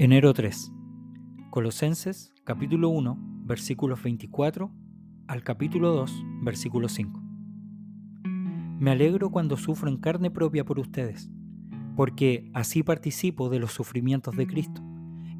Enero 0.00 0.32
3. 0.32 0.72
Colosenses 1.50 2.32
capítulo 2.44 2.88
1 2.88 3.18
versículos 3.46 4.00
24 4.00 4.70
al 5.26 5.42
capítulo 5.42 5.92
2 5.92 6.24
versículo 6.42 6.88
5. 6.88 7.20
Me 8.78 8.92
alegro 8.92 9.32
cuando 9.32 9.56
sufro 9.56 9.88
en 9.88 9.96
carne 9.96 10.30
propia 10.30 10.64
por 10.64 10.78
ustedes, 10.78 11.32
porque 11.96 12.48
así 12.54 12.84
participo 12.84 13.48
de 13.48 13.58
los 13.58 13.72
sufrimientos 13.72 14.36
de 14.36 14.46
Cristo, 14.46 14.84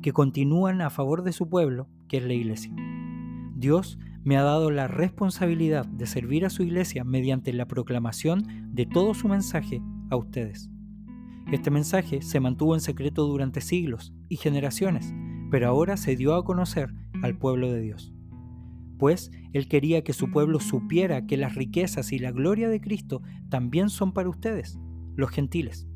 que 0.02 0.12
continúan 0.12 0.80
a 0.80 0.90
favor 0.90 1.22
de 1.22 1.30
su 1.30 1.48
pueblo, 1.48 1.86
que 2.09 2.16
es 2.16 2.25
la 2.25 2.34
iglesia. 2.34 2.75
Dios 3.54 3.96
me 4.25 4.36
ha 4.36 4.43
dado 4.43 4.72
la 4.72 4.88
responsabilidad 4.88 5.86
de 5.86 6.06
servir 6.06 6.45
a 6.45 6.50
su 6.50 6.64
iglesia 6.64 7.04
mediante 7.04 7.52
la 7.52 7.68
proclamación 7.68 8.43
de 8.75 8.86
todo 8.86 9.14
su 9.14 9.29
mensaje 9.29 9.80
a 10.11 10.16
ustedes. 10.16 10.69
Este 11.51 11.70
mensaje 11.70 12.20
se 12.20 12.41
mantuvo 12.41 12.75
en 12.75 12.83
secreto 12.83 13.27
durante 13.27 13.62
siglos 13.62 14.12
y 14.29 14.37
generaciones, 14.37 15.15
pero 15.51 15.69
ahora 15.69 15.97
se 15.97 16.15
dio 16.15 16.34
a 16.34 16.45
conocer 16.45 16.93
al 17.23 17.39
pueblo 17.39 17.73
de 17.73 17.80
Dios. 17.80 18.12
Pues 18.98 19.30
Él 19.55 19.66
quería 19.66 20.05
que 20.05 20.12
su 20.12 20.30
pueblo 20.30 20.61
supiera 20.61 21.27
que 21.27 21.39
las 21.39 21.55
riquezas 21.55 22.12
y 22.12 22.19
la 22.19 22.33
gloria 22.33 22.69
de 22.69 22.83
Cristo 22.83 23.23
también 23.48 23.89
son 23.89 24.12
para 24.12 24.29
ustedes, 24.29 24.79
los 25.16 25.30
gentiles. 25.30 25.89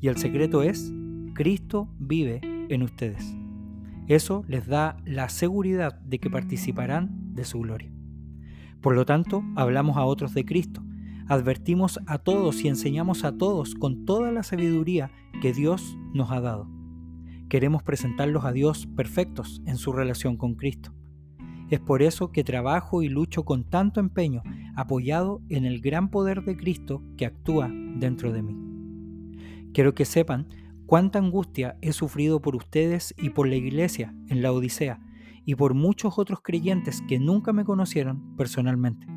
Y 0.00 0.08
el 0.08 0.16
secreto 0.16 0.62
es, 0.62 0.94
Cristo 1.34 1.90
vive 1.98 2.40
en 2.70 2.82
ustedes. 2.82 3.36
Eso 4.08 4.44
les 4.48 4.66
da 4.66 4.96
la 5.04 5.28
seguridad 5.28 6.00
de 6.00 6.20
que 6.20 6.30
participarán 6.30 7.34
de 7.34 7.44
su 7.44 7.60
gloria. 7.60 7.92
Por 8.80 8.94
lo 8.94 9.04
tanto, 9.04 9.44
hablamos 9.56 9.98
a 9.98 10.04
otros 10.04 10.32
de 10.32 10.46
Cristo, 10.46 10.85
advertimos 11.28 12.00
a 12.06 12.18
todos 12.18 12.64
y 12.64 12.68
enseñamos 12.68 13.24
a 13.24 13.36
todos 13.36 13.74
con 13.74 14.04
toda 14.04 14.30
la 14.32 14.42
sabiduría 14.42 15.10
que 15.40 15.52
Dios 15.52 15.96
nos 16.12 16.30
ha 16.30 16.40
dado. 16.40 16.68
Queremos 17.48 17.82
presentarlos 17.82 18.44
a 18.44 18.52
Dios 18.52 18.86
perfectos 18.96 19.62
en 19.66 19.76
su 19.76 19.92
relación 19.92 20.36
con 20.36 20.54
Cristo. 20.54 20.92
Es 21.70 21.80
por 21.80 22.02
eso 22.02 22.30
que 22.30 22.44
trabajo 22.44 23.02
y 23.02 23.08
lucho 23.08 23.44
con 23.44 23.64
tanto 23.64 23.98
empeño, 23.98 24.42
apoyado 24.76 25.42
en 25.48 25.64
el 25.64 25.80
gran 25.80 26.10
poder 26.10 26.44
de 26.44 26.56
Cristo 26.56 27.02
que 27.16 27.26
actúa 27.26 27.70
dentro 27.70 28.32
de 28.32 28.42
mí. 28.42 28.56
Quiero 29.72 29.94
que 29.94 30.04
sepan 30.04 30.48
cuánta 30.86 31.18
angustia 31.18 31.76
he 31.82 31.92
sufrido 31.92 32.40
por 32.40 32.54
ustedes 32.54 33.14
y 33.18 33.30
por 33.30 33.48
la 33.48 33.56
iglesia 33.56 34.14
en 34.28 34.42
la 34.42 34.52
Odisea 34.52 35.00
y 35.44 35.54
por 35.54 35.74
muchos 35.74 36.18
otros 36.18 36.40
creyentes 36.42 37.02
que 37.08 37.18
nunca 37.18 37.52
me 37.52 37.64
conocieron 37.64 38.36
personalmente. 38.36 39.15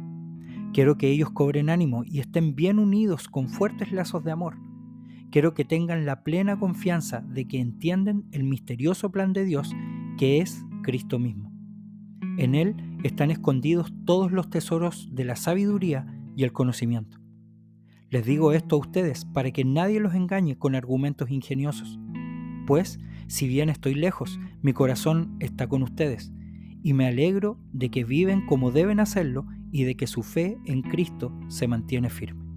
Quiero 0.73 0.98
que 0.98 1.09
ellos 1.09 1.31
cobren 1.31 1.70
ánimo 1.70 2.03
y 2.06 2.20
estén 2.20 2.56
bien 2.56 2.78
unidos 2.78 3.28
con 3.28 3.50
fuertes 3.50 3.92
lazos 3.92 4.23
de 4.23 4.31
amor. 4.31 4.58
Quiero 5.31 5.53
que 5.53 5.66
tengan 5.66 6.06
la 6.06 6.23
plena 6.23 6.59
confianza 6.59 7.22
de 7.22 7.48
que 7.48 7.59
entienden 7.59 8.25
el 8.31 8.44
misterioso 8.44 9.12
plan 9.12 9.34
de 9.34 9.45
Dios 9.45 9.72
que 10.17 10.40
es 10.40 10.64
Cristo 10.84 11.17
mismo. 11.17 11.52
En 12.38 12.56
Él 12.56 12.75
están 13.03 13.31
escondidos 13.31 13.94
todos 14.06 14.31
los 14.31 14.50
tesoros 14.50 15.09
de 15.12 15.25
la 15.25 15.36
sabiduría 15.36 16.06
y 16.36 16.44
el 16.44 16.53
conocimiento. 16.53 17.17
Les 18.09 18.25
digo 18.25 18.53
esto 18.53 18.75
a 18.75 18.80
ustedes 18.80 19.25
para 19.25 19.52
que 19.52 19.66
nadie 19.66 20.00
los 20.00 20.14
engañe 20.14 20.58
con 20.58 20.75
argumentos 20.75 21.31
ingeniosos. 21.31 22.00
Pues, 22.66 23.00
si 23.28 23.47
bien 23.47 23.70
estoy 23.70 23.95
lejos, 23.95 24.40
mi 24.62 24.73
corazón 24.73 25.36
está 25.40 25.67
con 25.67 25.84
ustedes, 25.84 26.31
y 26.83 26.94
me 26.94 27.08
alegro 27.08 27.58
de 27.73 27.89
que 27.89 28.03
viven 28.03 28.45
como 28.45 28.72
deben 28.72 28.99
hacerlo 28.99 29.45
y 29.72 29.83
de 29.83 29.95
que 29.95 30.08
su 30.08 30.23
fe 30.23 30.58
en 30.66 30.81
Cristo 30.81 31.31
se 31.47 31.67
mantiene 31.67 32.09
firme. 32.09 32.48